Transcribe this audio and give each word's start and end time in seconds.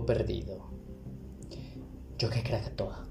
perdido. 0.00 0.70
Yo 2.18 2.30
que 2.30 2.42
Krakatoa. 2.42 3.06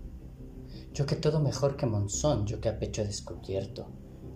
Yo 0.93 1.05
que 1.05 1.15
todo 1.15 1.39
mejor 1.39 1.77
que 1.77 1.85
Monzón, 1.85 2.45
yo 2.47 2.59
que 2.59 2.69
a 2.69 2.79
pecho 2.79 3.03
descubierto. 3.03 3.87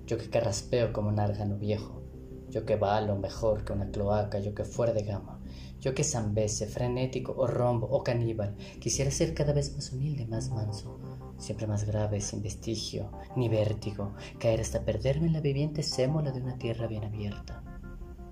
Yo 0.06 0.18
que 0.18 0.30
carraspeo 0.30 0.94
como 0.94 1.10
un 1.10 1.20
árgano 1.20 1.58
viejo. 1.58 2.04
Yo 2.50 2.66
que 2.66 2.76
valo 2.76 3.18
mejor 3.18 3.66
que 3.66 3.74
una 3.74 3.90
cloaca, 3.90 4.40
yo 4.40 4.54
que 4.54 4.64
fuera 4.64 4.94
de 4.94 5.04
gama. 5.04 5.42
Yo 5.82 5.94
que 5.94 6.04
zambese, 6.04 6.68
frenético 6.68 7.34
o 7.38 7.48
rombo 7.48 7.88
o 7.88 8.04
caníbal, 8.04 8.56
quisiera 8.80 9.12
ser 9.12 9.34
cada 9.34 9.54
vez 9.54 9.74
más 9.74 9.92
humilde, 9.92 10.26
más 10.26 10.50
manso, 10.50 11.00
siempre 11.38 11.68
más 11.68 11.84
grave, 11.86 12.22
sin 12.22 12.42
vestigio, 12.42 13.12
ni 13.36 13.50
vértigo, 13.50 14.14
caer 14.40 14.62
hasta 14.62 14.86
perderme 14.86 15.28
en 15.28 15.34
la 15.34 15.42
viviente 15.42 15.84
sémola 15.84 16.32
de 16.32 16.42
una 16.42 16.58
tierra 16.58 16.88
bien 16.88 17.04
abierta. 17.04 17.64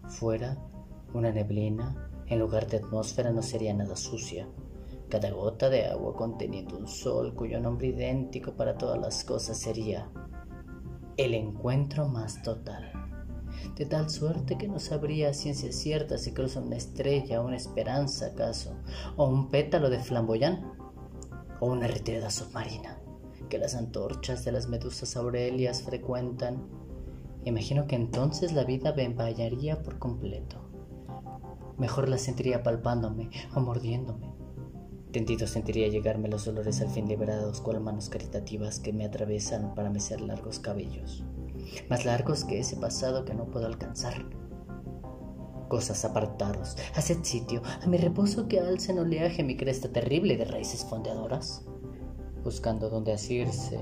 Fuera, 0.08 0.58
una 1.14 1.32
neblina, 1.32 2.13
en 2.34 2.40
lugar 2.40 2.68
de 2.68 2.78
atmósfera 2.78 3.32
no 3.32 3.42
sería 3.42 3.74
nada 3.74 3.96
sucia. 3.96 4.48
Cada 5.10 5.30
gota 5.32 5.70
de 5.70 5.86
agua 5.86 6.16
conteniendo 6.16 6.78
un 6.78 6.88
sol 6.88 7.36
cuyo 7.36 7.60
nombre 7.60 7.88
idéntico 7.88 8.54
para 8.54 8.78
todas 8.78 9.00
las 9.00 9.24
cosas 9.24 9.58
sería 9.58 10.10
el 11.16 11.36
encuentro 11.36 12.08
más 12.08 12.42
total. 12.42 12.92
De 13.76 13.86
tal 13.86 14.10
suerte 14.10 14.58
que 14.58 14.68
no 14.68 14.80
sabría 14.80 15.30
a 15.30 15.34
ciencia 15.34 15.72
cierta 15.72 16.18
si 16.18 16.34
cruza 16.34 16.60
una 16.60 16.76
estrella, 16.76 17.42
una 17.42 17.56
esperanza 17.56 18.28
acaso, 18.28 18.76
o 19.16 19.28
un 19.28 19.50
pétalo 19.50 19.90
de 19.92 20.00
flamboyán, 20.00 20.74
o 21.60 21.68
una 21.68 21.88
retirada 21.88 22.32
submarina 22.32 23.00
que 23.50 23.60
las 23.60 23.76
antorchas 23.76 24.44
de 24.44 24.52
las 24.52 24.68
medusas 24.68 25.16
aurelias 25.16 25.84
frecuentan. 25.84 26.68
Imagino 27.46 27.86
que 27.86 27.96
entonces 27.96 28.54
la 28.54 28.64
vida 28.64 28.94
me 28.96 29.04
empañaría 29.04 29.84
por 29.84 30.00
completo 30.00 30.73
Mejor 31.78 32.10
la 32.10 32.18
sentiría 32.18 32.64
palpándome 32.64 33.30
o 33.56 33.60
mordiéndome. 33.60 34.34
Tendido 35.12 35.46
sentiría 35.46 35.88
llegarme 35.90 36.28
los 36.28 36.46
dolores 36.46 36.82
al 36.82 36.90
fin 36.90 37.08
liberados 37.08 37.62
cual 37.62 37.80
manos 37.82 38.10
caritativas 38.10 38.80
que 38.80 38.94
me 38.94 39.06
atravesan 39.06 39.76
para 39.76 39.92
mecer 39.92 40.22
largos 40.22 40.60
cabellos, 40.60 41.24
más 41.90 42.04
largos 42.06 42.44
que 42.46 42.60
ese 42.60 42.78
pasado 42.78 43.24
que 43.24 43.36
no 43.36 43.46
puedo 43.46 43.68
alcanzar. 43.68 44.26
Cosas 45.68 46.04
apartados, 46.06 46.78
haced 46.96 47.24
sitio 47.24 47.62
a 47.82 47.88
mi 47.88 47.98
reposo 47.98 48.48
que 48.48 48.60
alce 48.60 48.92
en 48.92 49.00
oleaje 49.00 49.44
mi 49.44 49.56
cresta 49.56 49.90
terrible 49.90 50.36
de 50.36 50.46
raíces 50.46 50.84
fondeadoras, 50.86 51.64
buscando 52.44 52.90
donde 52.90 53.14
asirse 53.14 53.80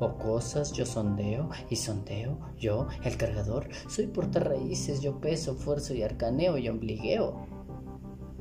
o 0.00 0.16
cosas 0.18 0.72
yo 0.72 0.86
sondeo 0.86 1.48
y 1.70 1.76
sondeo, 1.76 2.38
yo, 2.58 2.88
el 3.02 3.16
cargador, 3.16 3.68
soy 3.88 4.06
porta 4.06 4.40
raíces, 4.40 5.00
yo 5.00 5.20
peso, 5.20 5.54
fuerzo 5.54 5.94
y 5.94 6.02
arcaneo 6.02 6.58
y 6.58 6.68
ombligueo. 6.68 7.46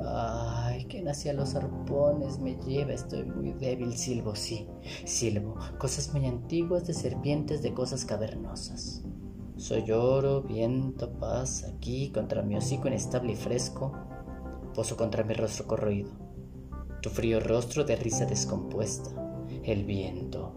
Ay, 0.05 0.85
quien 0.85 1.07
hacia 1.07 1.33
los 1.33 1.55
arpones 1.55 2.39
me 2.39 2.55
lleva, 2.55 2.93
estoy 2.93 3.23
muy 3.25 3.53
débil, 3.53 3.93
silbo, 3.93 4.35
sí, 4.35 4.67
silbo, 5.05 5.55
cosas 5.77 6.13
muy 6.13 6.25
antiguas 6.25 6.87
de 6.87 6.93
serpientes 6.93 7.61
de 7.61 7.73
cosas 7.73 8.03
cavernosas. 8.03 9.03
Soy 9.55 9.91
oro, 9.91 10.41
viento, 10.41 11.13
paz, 11.19 11.63
aquí 11.63 12.11
contra 12.11 12.41
mi 12.41 12.57
hocico 12.57 12.87
inestable 12.87 13.33
y 13.33 13.35
fresco, 13.35 13.93
poso 14.73 14.97
contra 14.97 15.23
mi 15.23 15.35
rostro 15.35 15.67
corroído, 15.67 16.11
tu 17.01 17.09
frío 17.09 17.39
rostro 17.39 17.83
de 17.83 17.95
risa 17.95 18.25
descompuesta, 18.25 19.11
el 19.63 19.85
viento, 19.85 20.55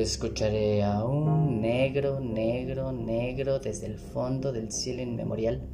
Escucharé 0.00 0.84
aún 0.84 1.60
negro, 1.60 2.20
negro, 2.20 2.92
negro 2.92 3.58
desde 3.58 3.86
el 3.86 3.98
fondo 3.98 4.52
del 4.52 4.70
cielo 4.70 5.02
inmemorial. 5.02 5.68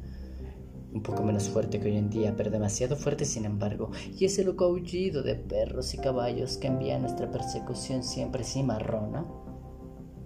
Un 0.91 1.03
poco 1.03 1.21
menos 1.23 1.47
fuerte 1.47 1.79
que 1.79 1.89
hoy 1.89 1.97
en 1.97 2.09
día, 2.09 2.33
pero 2.35 2.49
demasiado 2.49 2.95
fuerte 2.95 3.23
sin 3.23 3.45
embargo, 3.45 3.91
y 4.17 4.25
ese 4.25 4.43
loco 4.43 4.65
aullido 4.65 5.21
de 5.21 5.35
perros 5.35 5.93
y 5.93 5.99
caballos 5.99 6.57
que 6.57 6.67
envía 6.67 6.97
nuestra 6.97 7.29
persecución 7.29 8.03
siempre 8.03 8.43
cimarrona. 8.43 9.25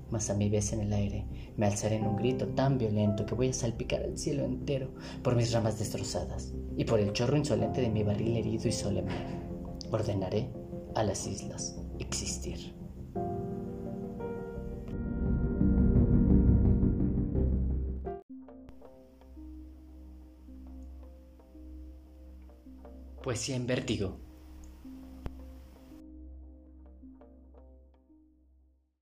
Mas 0.10 0.30
a 0.30 0.34
mi 0.34 0.50
vez 0.50 0.72
en 0.72 0.80
el 0.80 0.94
aire 0.94 1.26
me 1.58 1.66
alzaré 1.66 1.98
en 1.98 2.08
un 2.08 2.16
grito 2.16 2.48
tan 2.48 2.78
violento 2.78 3.26
que 3.26 3.36
voy 3.36 3.50
a 3.50 3.54
salpicar 3.54 4.02
el 4.02 4.18
cielo 4.18 4.46
entero 4.46 4.94
por 5.24 5.36
mis 5.36 5.52
ramas 5.52 5.78
destrozadas 5.78 6.54
y 6.78 6.86
por 6.86 7.00
el 7.02 7.12
chorro 7.12 7.36
insolente 7.36 7.82
de 7.82 7.90
mi 7.90 8.04
barril 8.04 8.38
herido 8.38 8.68
y 8.68 8.72
solemne. 8.72 9.14
Ordenaré 9.92 10.50
a 10.96 11.04
las 11.04 11.28
islas 11.28 11.76
existir. 12.00 12.80
Poesía 23.30 23.56
en 23.58 23.68
vértigo. 23.68 24.29